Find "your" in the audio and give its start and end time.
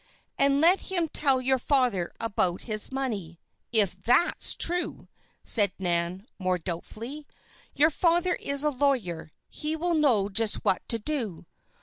1.41-1.59, 7.75-7.91